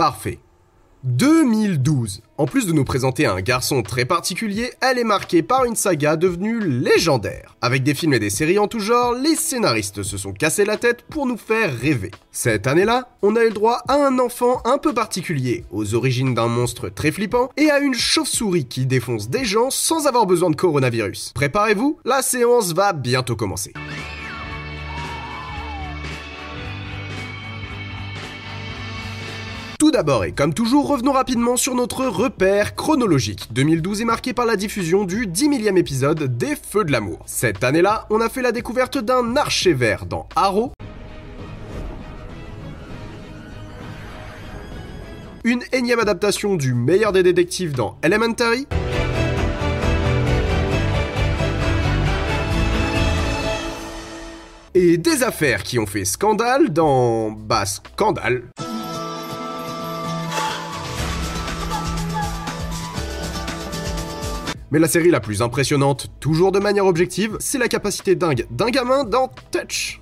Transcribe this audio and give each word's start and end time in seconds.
Parfait. 0.00 0.38
2012. 1.04 2.22
En 2.38 2.46
plus 2.46 2.66
de 2.66 2.72
nous 2.72 2.84
présenter 2.84 3.26
un 3.26 3.42
garçon 3.42 3.82
très 3.82 4.06
particulier, 4.06 4.72
elle 4.80 4.98
est 4.98 5.04
marquée 5.04 5.42
par 5.42 5.66
une 5.66 5.76
saga 5.76 6.16
devenue 6.16 6.58
légendaire. 6.58 7.54
Avec 7.60 7.82
des 7.82 7.92
films 7.92 8.14
et 8.14 8.18
des 8.18 8.30
séries 8.30 8.58
en 8.58 8.66
tout 8.66 8.80
genre, 8.80 9.12
les 9.12 9.34
scénaristes 9.34 10.02
se 10.02 10.16
sont 10.16 10.32
cassés 10.32 10.64
la 10.64 10.78
tête 10.78 11.02
pour 11.02 11.26
nous 11.26 11.36
faire 11.36 11.76
rêver. 11.76 12.12
Cette 12.32 12.66
année-là, 12.66 13.10
on 13.20 13.36
a 13.36 13.42
eu 13.42 13.48
le 13.48 13.52
droit 13.52 13.82
à 13.88 13.96
un 13.96 14.18
enfant 14.18 14.62
un 14.64 14.78
peu 14.78 14.94
particulier, 14.94 15.66
aux 15.70 15.94
origines 15.94 16.34
d'un 16.34 16.48
monstre 16.48 16.88
très 16.88 17.12
flippant, 17.12 17.50
et 17.58 17.70
à 17.70 17.80
une 17.80 17.92
chauve-souris 17.92 18.68
qui 18.68 18.86
défonce 18.86 19.28
des 19.28 19.44
gens 19.44 19.68
sans 19.68 20.06
avoir 20.06 20.24
besoin 20.24 20.48
de 20.48 20.56
coronavirus. 20.56 21.32
Préparez-vous, 21.34 21.98
la 22.06 22.22
séance 22.22 22.72
va 22.72 22.94
bientôt 22.94 23.36
commencer. 23.36 23.74
Tout 29.90 29.96
d'abord 29.96 30.22
et 30.22 30.30
comme 30.30 30.54
toujours, 30.54 30.86
revenons 30.86 31.10
rapidement 31.10 31.56
sur 31.56 31.74
notre 31.74 32.06
repère 32.06 32.76
chronologique. 32.76 33.48
2012 33.50 34.02
est 34.02 34.04
marqué 34.04 34.32
par 34.32 34.46
la 34.46 34.54
diffusion 34.54 35.02
du 35.02 35.26
10 35.26 35.48
millième 35.48 35.76
épisode 35.76 36.38
des 36.38 36.54
Feux 36.54 36.84
de 36.84 36.92
l'amour. 36.92 37.18
Cette 37.26 37.64
année-là, 37.64 38.06
on 38.08 38.20
a 38.20 38.28
fait 38.28 38.40
la 38.40 38.52
découverte 38.52 38.98
d'un 38.98 39.34
archer 39.34 39.72
vert 39.72 40.06
dans 40.06 40.28
Arrow, 40.36 40.70
une 45.42 45.64
énième 45.72 45.98
adaptation 45.98 46.54
du 46.54 46.72
meilleur 46.72 47.10
des 47.10 47.24
détectives 47.24 47.72
dans 47.72 47.98
Elementary, 48.04 48.68
et 54.72 54.98
des 54.98 55.24
affaires 55.24 55.64
qui 55.64 55.80
ont 55.80 55.86
fait 55.86 56.04
scandale 56.04 56.72
dans... 56.72 57.32
bah 57.32 57.66
scandale. 57.66 58.44
Mais 64.72 64.78
la 64.78 64.86
série 64.86 65.10
la 65.10 65.18
plus 65.18 65.42
impressionnante, 65.42 66.12
toujours 66.20 66.52
de 66.52 66.60
manière 66.60 66.86
objective, 66.86 67.36
c'est 67.40 67.58
la 67.58 67.66
capacité 67.66 68.14
dingue 68.14 68.46
d'un 68.50 68.70
gamin 68.70 69.02
dans 69.02 69.28
Touch. 69.50 70.00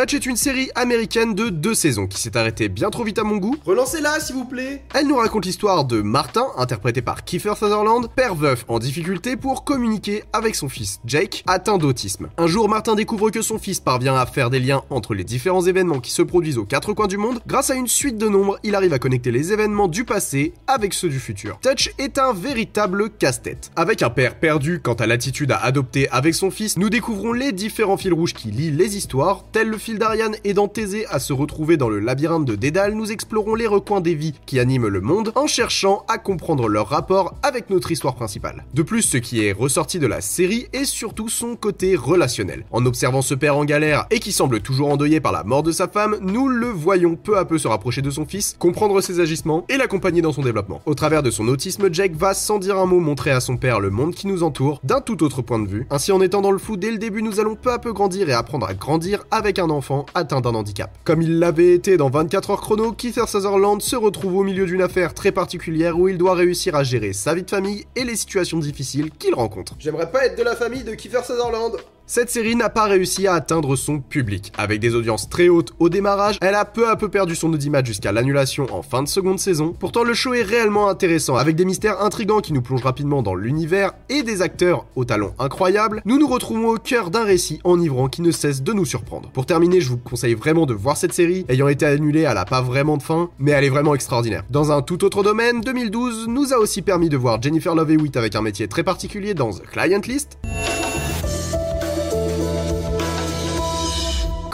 Touch 0.00 0.14
est 0.14 0.24
une 0.24 0.36
série 0.36 0.70
américaine 0.76 1.34
de 1.34 1.50
deux 1.50 1.74
saisons 1.74 2.06
qui 2.06 2.18
s'est 2.18 2.34
arrêtée 2.34 2.70
bien 2.70 2.88
trop 2.88 3.04
vite 3.04 3.18
à 3.18 3.22
mon 3.22 3.36
goût. 3.36 3.56
Relancez-la 3.66 4.18
s'il 4.18 4.34
vous 4.34 4.46
plaît 4.46 4.82
Elle 4.94 5.06
nous 5.06 5.16
raconte 5.16 5.44
l'histoire 5.44 5.84
de 5.84 6.00
Martin, 6.00 6.46
interprété 6.56 7.02
par 7.02 7.22
Kiefer 7.22 7.52
Sutherland, 7.54 8.08
père 8.16 8.34
veuf 8.34 8.64
en 8.68 8.78
difficulté 8.78 9.36
pour 9.36 9.62
communiquer 9.62 10.24
avec 10.32 10.54
son 10.54 10.70
fils 10.70 11.00
Jake, 11.04 11.44
atteint 11.46 11.76
d'autisme. 11.76 12.30
Un 12.38 12.46
jour, 12.46 12.66
Martin 12.66 12.94
découvre 12.94 13.28
que 13.28 13.42
son 13.42 13.58
fils 13.58 13.78
parvient 13.78 14.16
à 14.16 14.24
faire 14.24 14.48
des 14.48 14.58
liens 14.58 14.84
entre 14.88 15.12
les 15.12 15.22
différents 15.22 15.66
événements 15.66 16.00
qui 16.00 16.12
se 16.12 16.22
produisent 16.22 16.56
aux 16.56 16.64
quatre 16.64 16.94
coins 16.94 17.06
du 17.06 17.18
monde. 17.18 17.42
Grâce 17.46 17.68
à 17.68 17.74
une 17.74 17.86
suite 17.86 18.16
de 18.16 18.26
nombres, 18.26 18.58
il 18.62 18.74
arrive 18.76 18.94
à 18.94 18.98
connecter 18.98 19.30
les 19.30 19.52
événements 19.52 19.86
du 19.86 20.06
passé 20.06 20.54
avec 20.66 20.94
ceux 20.94 21.10
du 21.10 21.20
futur. 21.20 21.58
Touch 21.60 21.90
est 21.98 22.16
un 22.16 22.32
véritable 22.32 23.10
casse-tête. 23.10 23.70
Avec 23.76 24.00
un 24.00 24.08
père 24.08 24.38
perdu 24.38 24.80
quant 24.82 24.94
à 24.94 25.06
l'attitude 25.06 25.52
à 25.52 25.58
adopter 25.58 26.08
avec 26.08 26.34
son 26.34 26.50
fils, 26.50 26.78
nous 26.78 26.88
découvrons 26.88 27.34
les 27.34 27.52
différents 27.52 27.98
fils 27.98 28.14
rouges 28.14 28.32
qui 28.32 28.50
lient 28.50 28.70
les 28.70 28.96
histoires, 28.96 29.44
tels 29.52 29.68
le 29.68 29.76
fil 29.90 29.98
d'Ariane 29.98 30.36
aidant 30.44 30.68
Thésée 30.68 31.04
à 31.08 31.18
se 31.18 31.32
retrouver 31.32 31.76
dans 31.76 31.88
le 31.88 31.98
labyrinthe 31.98 32.44
de 32.44 32.54
Dédale, 32.54 32.94
nous 32.94 33.10
explorons 33.10 33.56
les 33.56 33.66
recoins 33.66 34.00
des 34.00 34.14
vies 34.14 34.34
qui 34.46 34.60
animent 34.60 34.86
le 34.86 35.00
monde 35.00 35.32
en 35.34 35.48
cherchant 35.48 36.04
à 36.06 36.16
comprendre 36.16 36.68
leur 36.68 36.86
rapport 36.86 37.34
avec 37.42 37.70
notre 37.70 37.90
histoire 37.90 38.14
principale. 38.14 38.64
De 38.72 38.82
plus, 38.82 39.02
ce 39.02 39.16
qui 39.16 39.44
est 39.44 39.50
ressorti 39.50 39.98
de 39.98 40.06
la 40.06 40.20
série 40.20 40.68
est 40.72 40.84
surtout 40.84 41.28
son 41.28 41.56
côté 41.56 41.96
relationnel. 41.96 42.66
En 42.70 42.86
observant 42.86 43.20
ce 43.20 43.34
père 43.34 43.56
en 43.56 43.64
galère 43.64 44.06
et 44.12 44.20
qui 44.20 44.30
semble 44.30 44.60
toujours 44.60 44.90
endeuillé 44.90 45.18
par 45.18 45.32
la 45.32 45.42
mort 45.42 45.64
de 45.64 45.72
sa 45.72 45.88
femme, 45.88 46.18
nous 46.20 46.46
le 46.46 46.68
voyons 46.68 47.16
peu 47.16 47.36
à 47.36 47.44
peu 47.44 47.58
se 47.58 47.66
rapprocher 47.66 48.00
de 48.00 48.10
son 48.10 48.26
fils, 48.26 48.54
comprendre 48.60 49.00
ses 49.00 49.18
agissements 49.18 49.64
et 49.68 49.76
l'accompagner 49.76 50.22
dans 50.22 50.32
son 50.32 50.42
développement. 50.42 50.82
Au 50.86 50.94
travers 50.94 51.24
de 51.24 51.32
son 51.32 51.48
autisme, 51.48 51.92
Jake 51.92 52.14
va 52.14 52.32
sans 52.32 52.60
dire 52.60 52.78
un 52.78 52.86
mot 52.86 53.00
montrer 53.00 53.32
à 53.32 53.40
son 53.40 53.56
père 53.56 53.80
le 53.80 53.90
monde 53.90 54.14
qui 54.14 54.28
nous 54.28 54.44
entoure 54.44 54.78
d'un 54.84 55.00
tout 55.00 55.24
autre 55.24 55.42
point 55.42 55.58
de 55.58 55.66
vue. 55.66 55.88
Ainsi, 55.90 56.12
en 56.12 56.20
étant 56.20 56.42
dans 56.42 56.52
le 56.52 56.58
flou 56.58 56.76
dès 56.76 56.92
le 56.92 56.98
début, 56.98 57.24
nous 57.24 57.40
allons 57.40 57.56
peu 57.56 57.72
à 57.72 57.80
peu 57.80 57.92
grandir 57.92 58.28
et 58.28 58.34
apprendre 58.34 58.68
à 58.68 58.74
grandir 58.74 59.24
avec 59.32 59.58
un 59.58 59.69
enfant 59.70 60.06
atteint 60.14 60.40
d'un 60.40 60.54
handicap. 60.54 60.90
Comme 61.04 61.22
il 61.22 61.38
l'avait 61.38 61.72
été 61.72 61.96
dans 61.96 62.10
24 62.10 62.50
heures 62.50 62.60
chrono, 62.60 62.92
Kiefer 62.92 63.26
Sutherland 63.26 63.80
se 63.80 63.96
retrouve 63.96 64.36
au 64.36 64.42
milieu 64.42 64.66
d'une 64.66 64.82
affaire 64.82 65.14
très 65.14 65.32
particulière 65.32 65.98
où 65.98 66.08
il 66.08 66.18
doit 66.18 66.34
réussir 66.34 66.74
à 66.74 66.82
gérer 66.82 67.12
sa 67.12 67.34
vie 67.34 67.42
de 67.42 67.50
famille 67.50 67.86
et 67.96 68.04
les 68.04 68.16
situations 68.16 68.58
difficiles 68.58 69.10
qu'il 69.10 69.34
rencontre. 69.34 69.74
J'aimerais 69.78 70.10
pas 70.10 70.26
être 70.26 70.36
de 70.36 70.42
la 70.42 70.56
famille 70.56 70.84
de 70.84 70.94
Kiefer 70.94 71.22
Sutherland 71.24 71.76
cette 72.10 72.28
série 72.28 72.56
n'a 72.56 72.70
pas 72.70 72.86
réussi 72.86 73.28
à 73.28 73.34
atteindre 73.34 73.76
son 73.76 74.00
public. 74.00 74.52
Avec 74.58 74.80
des 74.80 74.96
audiences 74.96 75.28
très 75.28 75.48
hautes 75.48 75.72
au 75.78 75.88
démarrage, 75.88 76.38
elle 76.40 76.56
a 76.56 76.64
peu 76.64 76.88
à 76.88 76.96
peu 76.96 77.08
perdu 77.08 77.36
son 77.36 77.52
audimat 77.52 77.84
jusqu'à 77.84 78.10
l'annulation 78.10 78.66
en 78.72 78.82
fin 78.82 79.04
de 79.04 79.08
seconde 79.08 79.38
saison. 79.38 79.76
Pourtant, 79.78 80.02
le 80.02 80.12
show 80.12 80.34
est 80.34 80.42
réellement 80.42 80.88
intéressant, 80.88 81.36
avec 81.36 81.54
des 81.54 81.64
mystères 81.64 82.02
intrigants 82.02 82.40
qui 82.40 82.52
nous 82.52 82.62
plongent 82.62 82.82
rapidement 82.82 83.22
dans 83.22 83.36
l'univers 83.36 83.92
et 84.08 84.24
des 84.24 84.42
acteurs 84.42 84.86
au 84.96 85.04
talent 85.04 85.36
incroyable. 85.38 86.02
Nous 86.04 86.18
nous 86.18 86.26
retrouvons 86.26 86.70
au 86.70 86.78
cœur 86.78 87.10
d'un 87.10 87.22
récit 87.22 87.60
enivrant 87.62 88.08
qui 88.08 88.22
ne 88.22 88.32
cesse 88.32 88.64
de 88.64 88.72
nous 88.72 88.86
surprendre. 88.86 89.30
Pour 89.30 89.46
terminer, 89.46 89.80
je 89.80 89.90
vous 89.90 89.96
conseille 89.96 90.34
vraiment 90.34 90.66
de 90.66 90.74
voir 90.74 90.96
cette 90.96 91.12
série, 91.12 91.46
ayant 91.48 91.68
été 91.68 91.86
annulée, 91.86 92.22
elle 92.22 92.38
a 92.38 92.44
pas 92.44 92.60
vraiment 92.60 92.96
de 92.96 93.04
fin, 93.04 93.30
mais 93.38 93.52
elle 93.52 93.62
est 93.62 93.70
vraiment 93.70 93.94
extraordinaire. 93.94 94.42
Dans 94.50 94.72
un 94.72 94.82
tout 94.82 95.04
autre 95.04 95.22
domaine, 95.22 95.60
2012 95.60 96.26
nous 96.26 96.52
a 96.52 96.56
aussi 96.56 96.82
permis 96.82 97.08
de 97.08 97.16
voir 97.16 97.40
Jennifer 97.40 97.76
Love 97.76 97.92
Hewitt 97.92 98.16
avec 98.16 98.34
un 98.34 98.42
métier 98.42 98.66
très 98.66 98.82
particulier 98.82 99.32
dans 99.32 99.52
The 99.52 99.62
Client 99.62 100.00
List. 100.08 100.40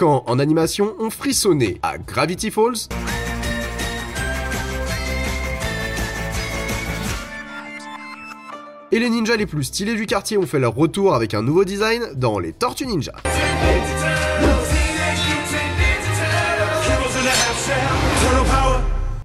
En 0.03 0.39
animation 0.39 0.95
on 0.99 1.09
frissonnait 1.09 1.79
à 1.83 1.97
Gravity 1.97 2.51
Falls. 2.51 2.89
Et 8.93 8.99
les 8.99 9.09
ninjas 9.09 9.37
les 9.37 9.47
plus 9.47 9.65
stylés 9.65 9.95
du 9.95 10.07
quartier 10.07 10.37
ont 10.37 10.47
fait 10.47 10.59
leur 10.59 10.75
retour 10.75 11.15
avec 11.15 11.33
un 11.34 11.43
nouveau 11.43 11.65
design 11.65 12.03
dans 12.15 12.39
les 12.39 12.53
Tortues 12.53 12.87
Ninja. 12.87 13.12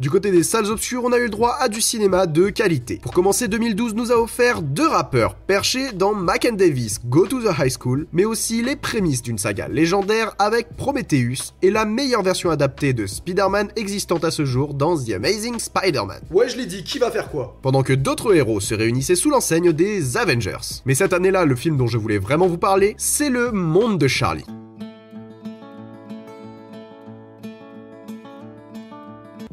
Du 0.01 0.09
côté 0.09 0.31
des 0.31 0.41
salles 0.41 0.66
obscures, 0.66 1.03
on 1.03 1.12
a 1.12 1.19
eu 1.19 1.25
le 1.25 1.29
droit 1.29 1.56
à 1.59 1.69
du 1.69 1.79
cinéma 1.79 2.25
de 2.25 2.50
qualité. 2.50 3.00
Pour 3.03 3.13
commencer, 3.13 3.47
2012 3.47 3.94
nous 3.94 4.12
a 4.12 4.16
offert 4.16 4.63
deux 4.63 4.88
rappeurs 4.88 5.35
perchés 5.35 5.91
dans 5.91 6.16
Mac 6.16 6.47
and 6.51 6.56
Davis 6.56 7.00
Go 7.06 7.28
to 7.28 7.39
the 7.39 7.56
High 7.56 7.69
School, 7.69 8.07
mais 8.11 8.25
aussi 8.25 8.63
les 8.63 8.75
prémices 8.75 9.22
d'une 9.22 9.38
saga 9.38 9.67
légendaire 9.67 10.34
avec 10.40 10.75
Prometheus 10.75 11.53
et 11.61 11.69
la 11.69 11.85
meilleure 11.85 12.23
version 12.23 12.50
adaptée 12.50 12.94
de 12.94 13.06
Spider-Man 13.06 13.67
existante 13.75 14.25
à 14.25 14.31
ce 14.31 14.44
jour 14.44 14.73
dans 14.73 14.97
The 14.97 15.11
Amazing 15.11 15.59
Spider-Man. 15.59 16.22
Ouais, 16.31 16.50
je 16.50 16.57
l'ai 16.57 16.66
dit, 16.66 16.84
qui 16.84 16.97
va 16.97 17.11
faire 17.11 17.29
quoi? 17.29 17.59
Pendant 17.61 17.84
que 17.84 17.94
d'autres 17.94 18.34
héros 18.34 18.59
se 18.59 18.73
réunissaient 18.73 19.13
sous 19.13 19.29
l'enseigne 19.29 19.72
des 19.72 20.17
Avengers. 20.17 20.81
Mais 20.85 20.95
cette 20.95 21.13
année-là, 21.13 21.45
le 21.45 21.56
film 21.56 21.78
dont 21.78 21.85
je 21.85 22.00
voulais 22.00 22.17
vraiment 22.17 22.47
vous 22.47 22.57
parler, 22.57 22.95
c'est 22.97 23.29
Le 23.29 23.51
Monde 23.51 24.00
de 24.00 24.07
Charlie. 24.07 24.45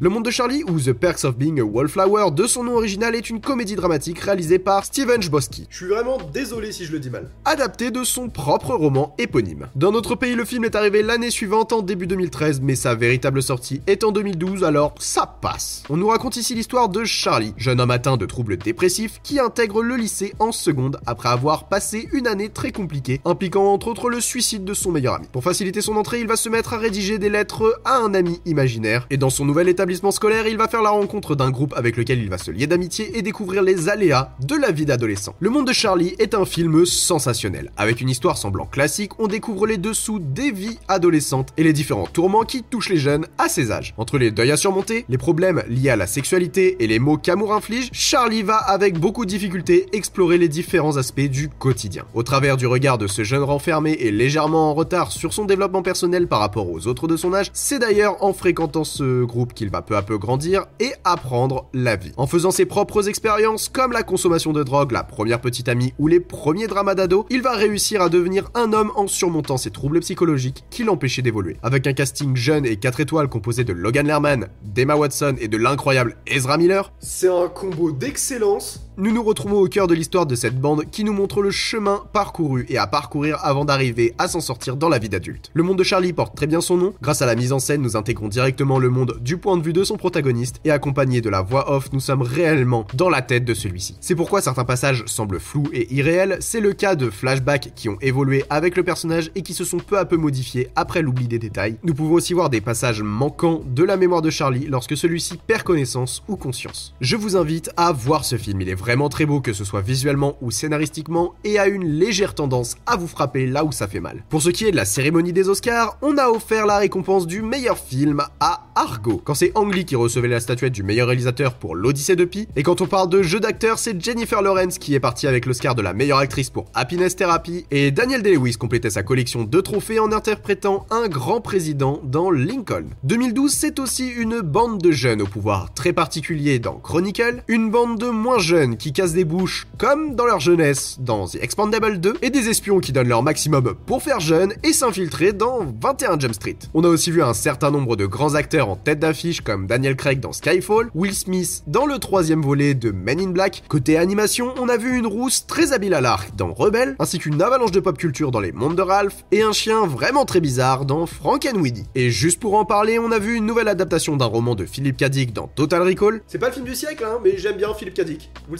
Le 0.01 0.07
Monde 0.07 0.23
de 0.23 0.31
Charlie 0.31 0.63
ou 0.63 0.79
The 0.79 0.93
Perks 0.93 1.25
of 1.25 1.35
Being 1.35 1.59
a 1.59 1.63
Wallflower 1.65 2.31
de 2.31 2.47
son 2.47 2.63
nom 2.63 2.75
original 2.75 3.15
est 3.15 3.29
une 3.29 3.41
comédie 3.41 3.75
dramatique 3.75 4.19
réalisée 4.19 4.57
par 4.57 4.85
Steven 4.85 5.21
Chbosky. 5.21 5.67
Je 5.69 5.75
suis 5.75 5.87
vraiment 5.87 6.17
désolé 6.33 6.71
si 6.71 6.85
je 6.85 6.93
le 6.93 6.99
dis 6.99 7.09
mal. 7.09 7.29
Adapté 7.43 7.91
de 7.91 8.05
son 8.05 8.29
propre 8.29 8.75
roman 8.75 9.13
éponyme. 9.17 9.67
Dans 9.75 9.91
notre 9.91 10.15
pays, 10.15 10.35
le 10.35 10.45
film 10.45 10.63
est 10.63 10.77
arrivé 10.77 11.03
l'année 11.03 11.31
suivante 11.31 11.73
en 11.73 11.81
début 11.81 12.07
2013, 12.07 12.61
mais 12.61 12.75
sa 12.75 12.95
véritable 12.95 13.43
sortie 13.43 13.81
est 13.87 14.05
en 14.05 14.13
2012, 14.13 14.63
alors 14.63 14.95
ça 14.99 15.25
passe. 15.41 15.83
On 15.89 15.97
nous 15.97 16.07
raconte 16.07 16.37
ici 16.37 16.55
l'histoire 16.55 16.87
de 16.87 17.03
Charlie, 17.03 17.53
jeune 17.57 17.81
homme 17.81 17.91
atteint 17.91 18.15
de 18.15 18.25
troubles 18.25 18.55
dépressifs 18.55 19.19
qui 19.21 19.37
intègre 19.37 19.83
le 19.83 19.97
lycée 19.97 20.33
en 20.39 20.53
seconde 20.53 20.97
après 21.07 21.27
avoir 21.27 21.67
passé 21.67 22.07
une 22.13 22.27
année 22.27 22.47
très 22.47 22.71
compliquée, 22.71 23.19
impliquant 23.25 23.73
entre 23.73 23.89
autres 23.89 24.09
le 24.09 24.21
suicide 24.21 24.63
de 24.63 24.73
son 24.73 24.93
meilleur 24.93 25.15
ami. 25.15 25.27
Pour 25.29 25.43
faciliter 25.43 25.81
son 25.81 25.97
entrée, 25.97 26.21
il 26.21 26.27
va 26.27 26.37
se 26.37 26.47
mettre 26.47 26.73
à 26.73 26.77
rédiger 26.77 27.19
des 27.19 27.29
lettres 27.29 27.81
à 27.83 27.97
un 27.97 28.13
ami 28.13 28.39
imaginaire, 28.45 29.05
et 29.09 29.17
dans 29.17 29.29
son 29.29 29.43
nouvel 29.43 29.67
établissement 29.67 29.88
scolaire, 30.11 30.47
il 30.47 30.57
va 30.57 30.67
faire 30.67 30.81
la 30.81 30.89
rencontre 30.89 31.35
d'un 31.35 31.49
groupe 31.49 31.73
avec 31.75 31.97
lequel 31.97 32.19
il 32.19 32.29
va 32.29 32.37
se 32.37 32.51
lier 32.51 32.67
d'amitié 32.67 33.17
et 33.17 33.21
découvrir 33.21 33.63
les 33.63 33.89
aléas 33.89 34.31
de 34.39 34.55
la 34.55 34.71
vie 34.71 34.85
d'adolescent. 34.85 35.35
Le 35.39 35.49
monde 35.49 35.67
de 35.67 35.73
Charlie 35.73 36.15
est 36.19 36.33
un 36.33 36.45
film 36.45 36.85
sensationnel. 36.85 37.71
Avec 37.77 38.01
une 38.01 38.09
histoire 38.09 38.37
semblant 38.37 38.65
classique, 38.65 39.19
on 39.19 39.27
découvre 39.27 39.67
les 39.67 39.77
dessous 39.77 40.19
des 40.19 40.51
vies 40.51 40.79
adolescentes 40.87 41.49
et 41.57 41.63
les 41.63 41.73
différents 41.73 42.07
tourments 42.07 42.43
qui 42.43 42.63
touchent 42.63 42.89
les 42.89 42.97
jeunes 42.97 43.27
à 43.37 43.49
ces 43.49 43.71
âges. 43.71 43.93
Entre 43.97 44.17
les 44.17 44.31
deuils 44.31 44.51
à 44.51 44.57
surmonter, 44.57 45.05
les 45.09 45.17
problèmes 45.17 45.63
liés 45.67 45.89
à 45.89 45.95
la 45.95 46.07
sexualité 46.07 46.77
et 46.83 46.87
les 46.87 46.99
mots 46.99 47.17
qu'amour 47.17 47.53
inflige, 47.53 47.89
Charlie 47.91 48.43
va 48.43 48.57
avec 48.57 48.99
beaucoup 48.99 49.25
de 49.25 49.29
difficulté 49.29 49.87
explorer 49.93 50.37
les 50.37 50.47
différents 50.47 50.97
aspects 50.97 51.21
du 51.21 51.49
quotidien. 51.49 52.05
Au 52.13 52.23
travers 52.23 52.57
du 52.57 52.67
regard 52.67 52.97
de 52.97 53.07
ce 53.07 53.23
jeune 53.23 53.43
renfermé 53.43 53.93
et 53.93 54.11
légèrement 54.11 54.69
en 54.69 54.73
retard 54.73 55.11
sur 55.11 55.33
son 55.33 55.45
développement 55.45 55.81
personnel 55.81 56.27
par 56.27 56.39
rapport 56.39 56.69
aux 56.69 56.87
autres 56.87 57.07
de 57.07 57.17
son 57.17 57.33
âge, 57.33 57.49
c'est 57.53 57.79
d'ailleurs 57.79 58.23
en 58.23 58.33
fréquentant 58.33 58.83
ce 58.83 59.23
groupe 59.23 59.53
qu'il 59.53 59.69
peu 59.81 59.95
à 59.95 60.01
peu 60.01 60.17
grandir 60.17 60.65
et 60.79 60.91
apprendre 61.03 61.69
la 61.73 61.95
vie. 61.95 62.11
En 62.17 62.27
faisant 62.27 62.51
ses 62.51 62.65
propres 62.65 63.07
expériences 63.07 63.69
comme 63.69 63.91
la 63.91 64.03
consommation 64.03 64.53
de 64.53 64.63
drogue, 64.63 64.91
la 64.91 65.03
première 65.03 65.41
petite 65.41 65.69
amie 65.69 65.93
ou 65.99 66.07
les 66.07 66.19
premiers 66.19 66.67
dramas 66.67 66.95
d'ado, 66.95 67.25
il 67.29 67.41
va 67.41 67.53
réussir 67.53 68.01
à 68.01 68.09
devenir 68.09 68.49
un 68.55 68.73
homme 68.73 68.91
en 68.95 69.07
surmontant 69.07 69.57
ses 69.57 69.71
troubles 69.71 69.99
psychologiques 69.99 70.63
qui 70.69 70.83
l'empêchaient 70.83 71.21
d'évoluer. 71.21 71.57
Avec 71.63 71.87
un 71.87 71.93
casting 71.93 72.35
jeune 72.35 72.65
et 72.65 72.77
4 72.77 72.99
étoiles 72.99 73.29
composé 73.29 73.63
de 73.63 73.73
Logan 73.73 74.07
Lerman, 74.07 74.47
d'Emma 74.63 74.95
Watson 74.95 75.35
et 75.39 75.47
de 75.47 75.57
l'incroyable 75.57 76.17
Ezra 76.27 76.57
Miller, 76.57 76.91
c'est 76.99 77.29
un 77.29 77.47
combo 77.47 77.91
d'excellence 77.91 78.88
nous 78.99 79.13
nous 79.13 79.23
retrouvons 79.23 79.61
au 79.61 79.67
cœur 79.67 79.87
de 79.87 79.93
l'histoire 79.93 80.25
de 80.25 80.35
cette 80.35 80.59
bande 80.59 80.83
qui 80.91 81.05
nous 81.05 81.13
montre 81.13 81.41
le 81.41 81.51
chemin 81.51 82.03
parcouru 82.11 82.65
et 82.67 82.77
à 82.77 82.85
parcourir 82.85 83.39
avant 83.43 83.63
d'arriver 83.63 84.13
à 84.17 84.27
s'en 84.27 84.41
sortir 84.41 84.75
dans 84.75 84.89
la 84.89 84.99
vie 84.99 85.07
d'adulte. 85.07 85.51
Le 85.53 85.63
monde 85.63 85.77
de 85.77 85.83
Charlie 85.83 86.11
porte 86.11 86.35
très 86.35 86.47
bien 86.47 86.59
son 86.59 86.75
nom, 86.75 86.93
grâce 87.01 87.21
à 87.21 87.25
la 87.25 87.35
mise 87.35 87.53
en 87.53 87.59
scène 87.59 87.81
nous 87.81 87.95
intégrons 87.95 88.27
directement 88.27 88.77
le 88.77 88.89
monde 88.89 89.17
du 89.21 89.37
point 89.37 89.55
de 89.55 89.63
vue 89.63 89.71
de 89.71 89.85
son 89.85 89.95
protagoniste 89.95 90.59
et 90.65 90.71
accompagné 90.71 91.21
de 91.21 91.29
la 91.29 91.41
voix 91.41 91.71
off 91.71 91.93
nous 91.93 92.01
sommes 92.01 92.21
réellement 92.21 92.87
dans 92.93 93.09
la 93.09 93.21
tête 93.21 93.45
de 93.45 93.53
celui-ci. 93.53 93.95
C'est 94.01 94.15
pourquoi 94.15 94.41
certains 94.41 94.65
passages 94.65 95.05
semblent 95.05 95.39
flous 95.39 95.69
et 95.71 95.93
irréels, 95.93 96.35
c'est 96.41 96.59
le 96.59 96.73
cas 96.73 96.95
de 96.95 97.09
flashbacks 97.09 97.71
qui 97.75 97.87
ont 97.87 97.97
évolué 98.01 98.43
avec 98.49 98.75
le 98.75 98.83
personnage 98.83 99.31
et 99.33 99.43
qui 99.43 99.53
se 99.53 99.63
sont 99.63 99.77
peu 99.77 99.97
à 99.97 100.03
peu 100.03 100.17
modifiés 100.17 100.71
après 100.75 101.01
l'oubli 101.01 101.29
des 101.29 101.39
détails. 101.39 101.77
Nous 101.85 101.93
pouvons 101.93 102.15
aussi 102.15 102.33
voir 102.33 102.49
des 102.49 102.59
passages 102.59 103.01
manquants 103.01 103.61
de 103.65 103.83
la 103.85 103.95
mémoire 103.95 104.21
de 104.21 104.29
Charlie 104.29 104.67
lorsque 104.67 104.97
celui-ci 104.97 105.39
perd 105.47 105.63
connaissance 105.63 106.21
ou 106.27 106.35
conscience. 106.35 106.93
Je 106.99 107.15
vous 107.15 107.37
invite 107.37 107.71
à 107.77 107.93
voir 107.93 108.25
ce 108.25 108.35
film, 108.35 108.59
il 108.59 108.67
est 108.67 108.75
vraiment 108.75 108.88
très 109.09 109.25
beau 109.25 109.39
que 109.39 109.53
ce 109.53 109.63
soit 109.63 109.81
visuellement 109.81 110.35
ou 110.41 110.49
scénaristiquement 110.51 111.35
et 111.43 111.59
a 111.59 111.67
une 111.67 111.85
légère 111.85 112.33
tendance 112.33 112.75
à 112.87 112.97
vous 112.97 113.07
frapper 113.07 113.45
là 113.45 113.63
où 113.63 113.71
ça 113.71 113.87
fait 113.87 113.99
mal. 113.99 114.23
Pour 114.29 114.41
ce 114.41 114.49
qui 114.49 114.65
est 114.65 114.71
de 114.71 114.75
la 114.75 114.85
cérémonie 114.85 115.31
des 115.31 115.47
Oscars, 115.47 115.97
on 116.01 116.17
a 116.17 116.29
offert 116.29 116.65
la 116.65 116.79
récompense 116.79 117.27
du 117.27 117.41
meilleur 117.41 117.77
film 117.77 118.23
à 118.39 118.65
Argo. 118.75 119.21
Quand 119.23 119.35
c'est 119.35 119.51
Ang 119.55 119.71
Lee 119.73 119.85
qui 119.85 119.95
recevait 119.95 120.27
la 120.27 120.39
statuette 120.39 120.73
du 120.73 120.83
meilleur 120.83 121.07
réalisateur 121.07 121.53
pour 121.53 121.75
l'Odyssée 121.75 122.15
de 122.15 122.25
Pi, 122.25 122.47
et 122.55 122.63
quand 122.63 122.81
on 122.81 122.87
parle 122.87 123.09
de 123.09 123.21
jeu 123.21 123.39
d'acteur, 123.39 123.77
c'est 123.77 124.01
Jennifer 124.01 124.41
Lawrence 124.41 124.79
qui 124.79 124.95
est 124.95 124.99
partie 124.99 125.27
avec 125.27 125.45
l'Oscar 125.45 125.75
de 125.75 125.81
la 125.81 125.93
meilleure 125.93 126.17
actrice 126.17 126.49
pour 126.49 126.65
Happiness 126.73 127.15
Therapy, 127.15 127.65
et 127.71 127.91
Daniel 127.91 128.23
Day-Lewis 128.23 128.55
complétait 128.55 128.89
sa 128.89 129.03
collection 129.03 129.43
de 129.43 129.61
trophées 129.61 129.99
en 129.99 130.11
interprétant 130.11 130.87
un 130.89 131.07
grand 131.07 131.41
président 131.41 132.01
dans 132.03 132.31
Lincoln. 132.31 132.85
2012, 133.03 133.51
c'est 133.51 133.79
aussi 133.79 134.07
une 134.07 134.41
bande 134.41 134.81
de 134.81 134.91
jeunes 134.91 135.21
au 135.21 135.27
pouvoir 135.27 135.73
très 135.73 135.93
particulier 135.93 136.57
dans 136.57 136.79
Chronicle, 136.79 137.43
une 137.47 137.69
bande 137.69 137.99
de 137.99 138.07
moins 138.07 138.39
jeunes 138.39 138.77
qui 138.79 138.93
cassent 138.93 139.13
des 139.13 139.25
bouches 139.25 139.67
comme 139.77 140.15
dans 140.15 140.25
leur 140.25 140.39
jeunesse 140.39 140.97
dans 140.99 141.27
The 141.27 141.35
Expandable 141.41 141.99
2, 141.99 142.15
et 142.21 142.29
des 142.29 142.49
espions 142.49 142.79
qui 142.79 142.91
donnent 142.91 143.07
leur 143.09 143.21
maximum 143.21 143.75
pour 143.85 144.01
faire 144.01 144.19
jeune 144.19 144.53
et 144.63 144.73
s'infiltrer 144.73 145.33
dans 145.33 145.59
21 145.81 146.19
Jump 146.19 146.33
Street. 146.33 146.57
On 146.73 146.83
a 146.83 146.87
aussi 146.87 147.11
vu 147.11 147.21
un 147.21 147.33
certain 147.33 147.71
nombre 147.71 147.95
de 147.95 148.05
grands 148.05 148.35
acteurs 148.35 148.69
en 148.69 148.75
tête 148.75 148.99
d'affiche 148.99 149.41
comme 149.41 149.67
Daniel 149.67 149.95
Craig 149.95 150.19
dans 150.19 150.33
Skyfall, 150.33 150.89
Will 150.95 151.13
Smith 151.13 151.63
dans 151.67 151.85
le 151.85 151.99
troisième 151.99 152.41
volet 152.41 152.73
de 152.73 152.91
Men 152.91 153.19
in 153.19 153.29
Black. 153.29 153.63
Côté 153.67 153.97
animation, 153.97 154.53
on 154.57 154.69
a 154.69 154.77
vu 154.77 154.97
une 154.97 155.07
rousse 155.07 155.45
très 155.45 155.73
habile 155.73 155.93
à 155.93 156.01
l'arc 156.01 156.35
dans 156.35 156.53
Rebelle, 156.53 156.95
ainsi 156.99 157.19
qu'une 157.19 157.41
avalanche 157.41 157.71
de 157.71 157.79
pop 157.79 157.97
culture 157.97 158.31
dans 158.31 158.39
Les 158.39 158.51
Mondes 158.51 158.75
de 158.75 158.81
Ralph, 158.81 159.25
et 159.31 159.41
un 159.41 159.51
chien 159.51 159.85
vraiment 159.85 160.25
très 160.25 160.39
bizarre 160.39 160.85
dans 160.85 161.05
Frankenweedy. 161.05 161.85
Et 161.95 162.09
juste 162.09 162.39
pour 162.39 162.55
en 162.55 162.65
parler, 162.65 162.99
on 162.99 163.11
a 163.11 163.19
vu 163.19 163.35
une 163.35 163.45
nouvelle 163.45 163.67
adaptation 163.67 164.15
d'un 164.17 164.25
roman 164.25 164.55
de 164.55 164.65
Philip 164.65 164.97
K. 164.97 165.05
Dick 165.05 165.33
dans 165.33 165.47
Total 165.47 165.81
Recall. 165.81 166.21
C'est 166.27 166.39
pas 166.39 166.47
le 166.47 166.53
film 166.53 166.65
du 166.65 166.75
siècle, 166.75 167.03
hein, 167.05 167.19
mais 167.23 167.37
j'aime 167.37 167.57
bien 167.57 167.73
Philip 167.73 167.93
K. 167.93 168.01
Dick. 168.01 168.31
Vous 168.47 168.53
le 168.53 168.59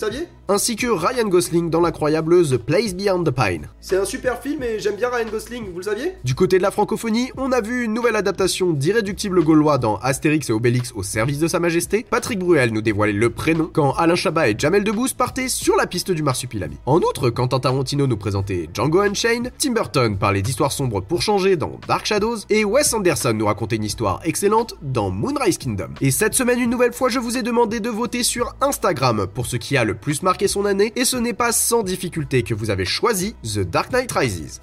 Ainsi 0.52 0.76
que 0.76 0.88
Ryan 0.88 1.28
Gosling 1.28 1.70
dans 1.70 1.80
l'incroyable 1.80 2.44
The 2.44 2.58
Place 2.58 2.96
Beyond 2.96 3.24
the 3.24 3.30
Pine. 3.30 3.68
C'est 3.82 3.98
un 3.98 4.06
super 4.06 4.42
film 4.42 4.64
et 4.64 4.80
j'aime 4.80 4.96
bien 4.96 5.10
Ryan 5.10 5.30
Gosling, 5.30 5.72
vous 5.72 5.78
le 5.78 5.84
saviez 5.84 6.14
Du 6.24 6.34
côté 6.34 6.58
de 6.58 6.64
la 6.64 6.72
francophonie, 6.72 7.30
on 7.38 7.52
a 7.52 7.62
vu 7.62 7.84
une 7.84 7.94
nouvelle 7.94 8.16
adaptation 8.16 8.72
d'Irréductible 8.72 9.44
Gaulois 9.44 9.78
dans 9.78 9.98
Astérix 9.98 10.50
et 10.50 10.54
Obélix 10.54 10.92
au 10.96 11.04
service 11.04 11.38
de 11.38 11.48
Sa 11.48 11.60
Majesté. 11.60 12.04
Patrick 12.10 12.40
Bruel 12.40 12.74
nous 12.74 12.82
dévoilait 12.82 13.14
le 13.14 13.30
prénom 13.30 13.70
quand 13.72 13.94
Alain 13.94 14.16
Chabat 14.16 14.50
et 14.50 14.56
Jamel 14.58 14.84
Debbouze 14.84 15.14
partaient 15.14 15.50
sur 15.50 15.76
la 15.76 15.86
piste 15.86 16.10
du 16.10 16.24
marsupilami. 16.24 16.78
En 16.88 16.98
outre, 16.98 17.30
Quentin 17.30 17.60
Tarantino 17.60 18.08
nous 18.08 18.18
présentait 18.18 18.70
Django 18.74 19.02
Unchained, 19.02 19.52
Tim 19.60 19.74
Burton 19.74 20.18
parlait 20.18 20.42
d'histoires 20.42 20.72
sombres 20.72 21.02
pour 21.02 21.22
changer 21.22 21.58
dans 21.58 21.80
Dark 21.88 22.08
Shadows, 22.08 22.38
et 22.50 22.66
Wes 22.66 22.92
Anderson 22.96 23.34
nous 23.36 23.46
racontait 23.46 23.76
une 23.76 23.84
histoire 23.84 24.20
excellente 24.24 24.74
dans 24.82 25.12
Moonrise 25.12 25.60
Kingdom. 25.60 25.90
Et 26.02 26.10
cette 26.10 26.34
semaine, 26.34 26.60
une 26.60 26.72
nouvelle 26.72 26.94
fois, 26.94 27.10
je 27.10 27.20
vous 27.20 27.38
ai 27.38 27.44
demandé 27.44 27.80
de 27.80 27.90
voter 27.90 28.24
sur 28.24 28.56
Instagram 28.62 29.28
pour 29.32 29.46
ce 29.46 29.58
qui 29.58 29.78
a 29.78 29.84
le 29.84 29.89
plus 29.94 30.24
marqué 30.24 30.48
son 30.48 30.66
année, 30.66 30.94
et 30.96 31.06
ce 31.06 31.18
n'est 31.18 31.34
pas 31.34 31.52
sans 31.52 31.84
difficulté 31.84 32.44
que 32.44 32.54
vous 32.54 32.70
avez 32.70 32.86
choisi 32.86 33.36
The 33.44 33.60
Dark 33.60 33.92
Knight 33.92 34.12
Rises. 34.12 34.62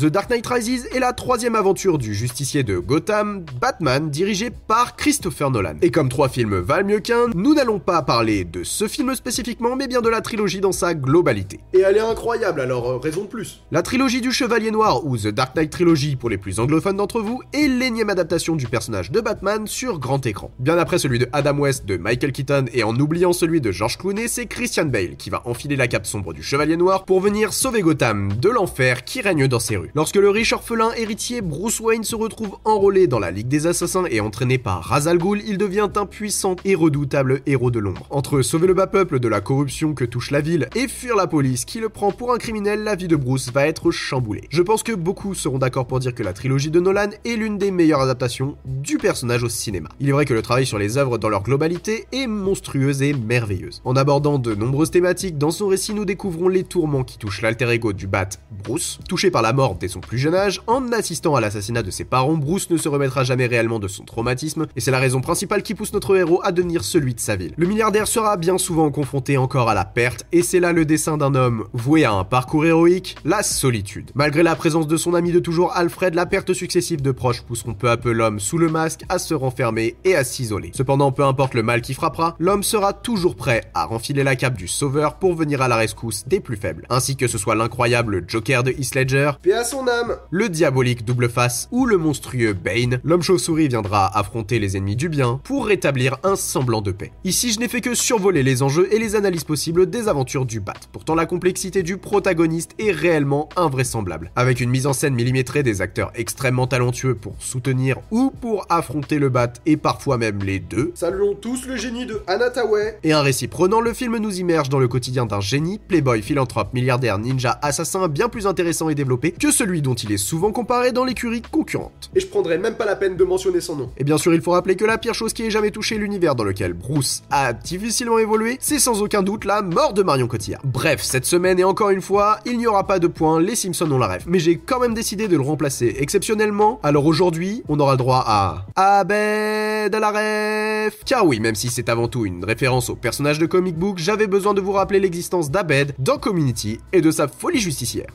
The 0.00 0.04
Dark 0.06 0.30
Knight 0.30 0.46
Rises 0.46 0.88
est 0.94 1.00
la 1.00 1.12
troisième 1.12 1.56
aventure 1.56 1.98
du 1.98 2.14
justicier 2.14 2.62
de 2.62 2.78
Gotham, 2.78 3.44
Batman, 3.60 4.10
dirigé 4.10 4.50
par 4.50 4.94
Christopher 4.94 5.50
Nolan. 5.50 5.74
Et 5.82 5.90
comme 5.90 6.08
trois 6.08 6.28
films 6.28 6.60
valent 6.60 6.86
mieux 6.86 7.00
qu'un, 7.00 7.26
nous 7.34 7.54
n'allons 7.54 7.80
pas 7.80 8.02
parler 8.02 8.44
de 8.44 8.62
ce 8.62 8.86
film 8.86 9.12
spécifiquement, 9.16 9.74
mais 9.74 9.88
bien 9.88 10.00
de 10.00 10.08
la 10.08 10.20
trilogie 10.20 10.60
dans 10.60 10.70
sa 10.70 10.94
globalité. 10.94 11.58
Et 11.72 11.80
elle 11.80 11.96
est 11.96 12.00
incroyable, 12.00 12.60
alors 12.60 12.88
euh, 12.88 12.98
raison 12.98 13.22
de 13.22 13.26
plus. 13.26 13.64
La 13.72 13.82
trilogie 13.82 14.20
du 14.20 14.30
Chevalier 14.30 14.70
Noir, 14.70 15.04
ou 15.04 15.16
The 15.16 15.28
Dark 15.28 15.56
Knight 15.56 15.70
Trilogy 15.70 16.14
pour 16.14 16.30
les 16.30 16.38
plus 16.38 16.60
anglophones 16.60 16.98
d'entre 16.98 17.20
vous, 17.20 17.42
est 17.52 17.66
l'énième 17.66 18.10
adaptation 18.10 18.54
du 18.54 18.68
personnage 18.68 19.10
de 19.10 19.20
Batman 19.20 19.66
sur 19.66 19.98
grand 19.98 20.24
écran. 20.26 20.52
Bien 20.60 20.78
après 20.78 20.98
celui 20.98 21.18
de 21.18 21.28
Adam 21.32 21.58
West 21.58 21.86
de 21.86 21.96
Michael 21.96 22.30
Keaton 22.30 22.66
et 22.72 22.84
en 22.84 22.94
oubliant 22.94 23.32
celui 23.32 23.60
de 23.60 23.72
George 23.72 23.98
Clooney, 23.98 24.28
c'est 24.28 24.46
Christian 24.46 24.84
Bale 24.84 25.16
qui 25.16 25.28
va 25.28 25.42
enfiler 25.44 25.74
la 25.74 25.88
cape 25.88 26.06
sombre 26.06 26.34
du 26.34 26.44
Chevalier 26.44 26.76
Noir 26.76 27.04
pour 27.04 27.20
venir 27.20 27.52
sauver 27.52 27.80
Gotham 27.80 28.32
de 28.34 28.48
l'enfer 28.48 29.04
qui 29.04 29.22
règne 29.22 29.48
dans 29.48 29.58
ses 29.58 29.76
rues. 29.76 29.87
Lorsque 29.94 30.16
le 30.16 30.30
riche 30.30 30.52
orphelin 30.52 30.90
héritier 30.96 31.40
Bruce 31.40 31.80
Wayne 31.80 32.04
se 32.04 32.14
retrouve 32.14 32.58
enrôlé 32.64 33.06
dans 33.06 33.18
la 33.18 33.30
Ligue 33.30 33.48
des 33.48 33.66
Assassins 33.66 34.04
et 34.10 34.20
entraîné 34.20 34.58
par 34.58 34.82
Ra's 34.82 35.06
al 35.06 35.18
Ghul, 35.18 35.42
il 35.46 35.58
devient 35.58 35.88
un 35.96 36.06
puissant 36.06 36.56
et 36.64 36.74
redoutable 36.74 37.40
héros 37.46 37.70
de 37.70 37.78
l'ombre. 37.78 38.06
Entre 38.10 38.42
sauver 38.42 38.66
le 38.66 38.74
bas 38.74 38.86
peuple 38.86 39.18
de 39.18 39.28
la 39.28 39.40
corruption 39.40 39.94
que 39.94 40.04
touche 40.04 40.30
la 40.30 40.40
ville 40.40 40.68
et 40.74 40.88
fuir 40.88 41.16
la 41.16 41.26
police 41.26 41.64
qui 41.64 41.80
le 41.80 41.88
prend 41.88 42.10
pour 42.12 42.32
un 42.32 42.38
criminel, 42.38 42.84
la 42.84 42.96
vie 42.96 43.08
de 43.08 43.16
Bruce 43.16 43.50
va 43.52 43.66
être 43.66 43.90
chamboulée. 43.90 44.44
Je 44.50 44.62
pense 44.62 44.82
que 44.82 44.92
beaucoup 44.92 45.34
seront 45.34 45.58
d'accord 45.58 45.86
pour 45.86 46.00
dire 46.00 46.14
que 46.14 46.22
la 46.22 46.32
trilogie 46.32 46.70
de 46.70 46.80
Nolan 46.80 47.10
est 47.24 47.36
l'une 47.36 47.58
des 47.58 47.70
meilleures 47.70 48.02
adaptations 48.02 48.56
du 48.64 48.98
personnage 48.98 49.42
au 49.42 49.48
cinéma. 49.48 49.88
Il 50.00 50.08
est 50.08 50.12
vrai 50.12 50.24
que 50.24 50.34
le 50.34 50.42
travail 50.42 50.66
sur 50.66 50.78
les 50.78 50.98
œuvres 50.98 51.18
dans 51.18 51.28
leur 51.28 51.42
globalité 51.42 52.06
est 52.12 52.26
monstrueuse 52.26 53.02
et 53.02 53.14
merveilleuse. 53.14 53.80
En 53.84 53.96
abordant 53.96 54.38
de 54.38 54.54
nombreuses 54.54 54.90
thématiques, 54.90 55.38
dans 55.38 55.50
son 55.50 55.68
récit 55.68 55.94
nous 55.94 56.04
découvrons 56.04 56.48
les 56.48 56.64
tourments 56.64 57.04
qui 57.04 57.18
touchent 57.18 57.42
l'alter 57.42 57.70
ego 57.70 57.92
du 57.92 58.06
Bat, 58.06 58.28
Bruce, 58.64 58.98
touché 59.08 59.30
par 59.30 59.42
la 59.42 59.52
mort 59.52 59.77
son 59.86 60.00
plus 60.00 60.18
jeune 60.18 60.34
âge, 60.34 60.60
en 60.66 60.90
assistant 60.90 61.36
à 61.36 61.40
l'assassinat 61.40 61.84
de 61.84 61.92
ses 61.92 62.04
parents, 62.04 62.36
Bruce 62.36 62.70
ne 62.70 62.76
se 62.76 62.88
remettra 62.88 63.22
jamais 63.22 63.46
réellement 63.46 63.78
de 63.78 63.86
son 63.86 64.04
traumatisme, 64.04 64.66
et 64.74 64.80
c'est 64.80 64.90
la 64.90 64.98
raison 64.98 65.20
principale 65.20 65.62
qui 65.62 65.74
pousse 65.74 65.92
notre 65.92 66.16
héros 66.16 66.40
à 66.42 66.50
devenir 66.50 66.82
celui 66.82 67.14
de 67.14 67.20
sa 67.20 67.36
ville. 67.36 67.52
Le 67.56 67.66
milliardaire 67.66 68.08
sera 68.08 68.36
bien 68.36 68.58
souvent 68.58 68.90
confronté 68.90 69.36
encore 69.36 69.68
à 69.68 69.74
la 69.74 69.84
perte, 69.84 70.26
et 70.32 70.42
c'est 70.42 70.58
là 70.58 70.72
le 70.72 70.84
dessin 70.84 71.16
d'un 71.16 71.34
homme 71.34 71.66
voué 71.72 72.04
à 72.04 72.12
un 72.12 72.24
parcours 72.24 72.66
héroïque, 72.66 73.16
la 73.24 73.42
solitude. 73.42 74.10
Malgré 74.14 74.42
la 74.42 74.56
présence 74.56 74.88
de 74.88 74.96
son 74.96 75.14
ami 75.14 75.30
de 75.30 75.38
toujours 75.38 75.76
Alfred, 75.76 76.14
la 76.14 76.26
perte 76.26 76.52
successive 76.54 77.02
de 77.02 77.12
proches 77.12 77.42
pousseront 77.42 77.74
peu 77.74 77.90
à 77.90 77.96
peu 77.96 78.12
l'homme 78.12 78.40
sous 78.40 78.58
le 78.58 78.68
masque 78.68 79.02
à 79.08 79.18
se 79.18 79.34
renfermer 79.34 79.96
et 80.04 80.16
à 80.16 80.24
s'isoler. 80.24 80.70
Cependant, 80.74 81.12
peu 81.12 81.24
importe 81.24 81.54
le 81.54 81.62
mal 81.62 81.82
qui 81.82 81.94
frappera, 81.94 82.36
l'homme 82.38 82.62
sera 82.62 82.92
toujours 82.92 83.36
prêt 83.36 83.70
à 83.74 83.84
renfiler 83.84 84.24
la 84.24 84.36
cape 84.36 84.56
du 84.56 84.68
sauveur 84.68 85.18
pour 85.18 85.34
venir 85.34 85.60
à 85.62 85.68
la 85.68 85.76
rescousse 85.76 86.24
des 86.26 86.40
plus 86.40 86.56
faibles, 86.56 86.86
ainsi 86.90 87.16
que 87.16 87.28
ce 87.28 87.38
soit 87.38 87.54
l'incroyable 87.54 88.24
Joker 88.26 88.62
de 88.62 88.70
Heath 88.70 88.94
Ledger, 88.94 89.32
son 89.68 89.86
âme, 89.86 90.16
le 90.30 90.48
diabolique 90.48 91.04
double 91.04 91.28
face 91.28 91.68
ou 91.70 91.84
le 91.84 91.98
monstrueux 91.98 92.54
Bane, 92.54 93.00
l'homme 93.04 93.20
chauve-souris 93.20 93.68
viendra 93.68 94.06
affronter 94.18 94.58
les 94.58 94.78
ennemis 94.78 94.96
du 94.96 95.10
bien 95.10 95.40
pour 95.44 95.66
rétablir 95.66 96.16
un 96.24 96.36
semblant 96.36 96.80
de 96.80 96.90
paix. 96.90 97.12
Ici, 97.24 97.52
je 97.52 97.60
n'ai 97.60 97.68
fait 97.68 97.82
que 97.82 97.94
survoler 97.94 98.42
les 98.42 98.62
enjeux 98.62 98.88
et 98.92 98.98
les 98.98 99.14
analyses 99.14 99.44
possibles 99.44 99.90
des 99.90 100.08
aventures 100.08 100.46
du 100.46 100.60
Bat. 100.60 100.72
Pourtant, 100.90 101.14
la 101.14 101.26
complexité 101.26 101.82
du 101.82 101.98
protagoniste 101.98 102.70
est 102.78 102.92
réellement 102.92 103.50
invraisemblable. 103.56 104.30
Avec 104.36 104.60
une 104.60 104.70
mise 104.70 104.86
en 104.86 104.94
scène 104.94 105.14
millimétrée 105.14 105.62
des 105.62 105.82
acteurs 105.82 106.12
extrêmement 106.14 106.66
talentueux 106.66 107.14
pour 107.14 107.34
soutenir 107.38 107.98
ou 108.10 108.30
pour 108.30 108.64
affronter 108.70 109.18
le 109.18 109.28
Bat 109.28 109.52
et 109.66 109.76
parfois 109.76 110.16
même 110.16 110.38
les 110.42 110.60
deux. 110.60 110.92
Saluons 110.94 111.34
tous 111.34 111.66
le 111.66 111.76
génie 111.76 112.06
de 112.06 112.22
Anataway. 112.26 112.98
Et 113.04 113.12
un 113.12 113.20
récit 113.20 113.48
prenant, 113.48 113.82
le 113.82 113.92
film 113.92 114.16
nous 114.16 114.40
immerge 114.40 114.70
dans 114.70 114.78
le 114.78 114.88
quotidien 114.88 115.26
d'un 115.26 115.40
génie, 115.40 115.78
playboy, 115.78 116.22
philanthrope, 116.22 116.72
milliardaire, 116.72 117.18
ninja, 117.18 117.58
assassin 117.60 118.08
bien 118.08 118.30
plus 118.30 118.46
intéressant 118.46 118.88
et 118.88 118.94
développé 118.94 119.32
que 119.32 119.47
que 119.48 119.54
celui 119.54 119.80
dont 119.80 119.94
il 119.94 120.12
est 120.12 120.18
souvent 120.18 120.52
comparé 120.52 120.92
dans 120.92 121.06
l'écurie 121.06 121.40
concurrente. 121.40 122.10
Et 122.14 122.20
je 122.20 122.26
prendrai 122.26 122.58
même 122.58 122.74
pas 122.74 122.84
la 122.84 122.96
peine 122.96 123.16
de 123.16 123.24
mentionner 123.24 123.62
son 123.62 123.76
nom. 123.76 123.90
Et 123.96 124.04
bien 124.04 124.18
sûr, 124.18 124.34
il 124.34 124.42
faut 124.42 124.50
rappeler 124.50 124.76
que 124.76 124.84
la 124.84 124.98
pire 124.98 125.14
chose 125.14 125.32
qui 125.32 125.42
ait 125.42 125.50
jamais 125.50 125.70
touché 125.70 125.96
l'univers 125.96 126.34
dans 126.34 126.44
lequel 126.44 126.74
Bruce 126.74 127.22
a 127.30 127.54
difficilement 127.54 128.18
évolué, 128.18 128.58
c'est 128.60 128.78
sans 128.78 129.00
aucun 129.00 129.22
doute 129.22 129.46
la 129.46 129.62
mort 129.62 129.94
de 129.94 130.02
Marion 130.02 130.26
Cotillard. 130.26 130.60
Bref, 130.64 131.00
cette 131.02 131.24
semaine 131.24 131.58
et 131.58 131.64
encore 131.64 131.88
une 131.88 132.02
fois, 132.02 132.40
il 132.44 132.58
n'y 132.58 132.66
aura 132.66 132.86
pas 132.86 132.98
de 132.98 133.06
points, 133.06 133.40
les 133.40 133.56
Simpsons 133.56 133.90
ont 133.90 133.96
la 133.96 134.06
rêve. 134.06 134.24
Mais 134.26 134.38
j'ai 134.38 134.58
quand 134.58 134.80
même 134.80 134.92
décidé 134.92 135.28
de 135.28 135.36
le 135.36 135.42
remplacer 135.42 135.96
exceptionnellement, 135.98 136.78
alors 136.82 137.06
aujourd'hui, 137.06 137.62
on 137.68 137.80
aura 137.80 137.92
le 137.92 137.98
droit 137.98 138.22
à 138.26 138.66
Abed 138.76 139.94
à 139.94 139.98
la 139.98 140.10
ref. 140.10 141.04
Car 141.06 141.24
oui, 141.24 141.40
même 141.40 141.54
si 141.54 141.70
c'est 141.70 141.88
avant 141.88 142.08
tout 142.08 142.26
une 142.26 142.44
référence 142.44 142.90
au 142.90 142.96
personnage 142.96 143.38
de 143.38 143.46
comic 143.46 143.78
book, 143.78 143.96
j'avais 143.96 144.26
besoin 144.26 144.52
de 144.52 144.60
vous 144.60 144.72
rappeler 144.72 145.00
l'existence 145.00 145.50
d'Abed 145.50 145.94
dans 145.98 146.18
Community 146.18 146.80
et 146.92 147.00
de 147.00 147.10
sa 147.10 147.28
folie 147.28 147.60
justicière. 147.60 148.08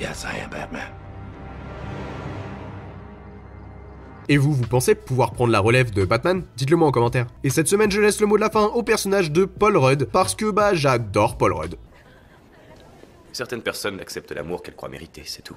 Yes, 0.00 0.24
I 0.24 0.40
am 0.42 0.50
Batman. 0.50 0.80
Et 4.30 4.38
vous, 4.38 4.52
vous 4.52 4.66
pensez 4.66 4.94
pouvoir 4.94 5.32
prendre 5.32 5.52
la 5.52 5.60
relève 5.60 5.90
de 5.90 6.04
Batman? 6.04 6.44
Dites-le 6.56 6.76
moi 6.76 6.88
en 6.88 6.90
commentaire. 6.90 7.26
Et 7.44 7.50
cette 7.50 7.68
semaine, 7.68 7.90
je 7.90 8.00
laisse 8.00 8.20
le 8.20 8.26
mot 8.26 8.36
de 8.36 8.40
la 8.40 8.48
fin 8.48 8.66
au 8.66 8.82
personnage 8.82 9.30
de 9.30 9.44
Paul 9.44 9.76
Rudd, 9.76 10.04
parce 10.04 10.34
que 10.34 10.50
bah 10.50 10.72
j'adore 10.72 11.36
Paul 11.36 11.52
Rudd. 11.52 11.74
Certaines 13.32 13.62
personnes 13.62 14.00
acceptent 14.00 14.32
l'amour 14.32 14.62
qu'elles 14.62 14.76
croient 14.76 14.88
mériter, 14.88 15.22
c'est 15.26 15.42
tout. 15.42 15.56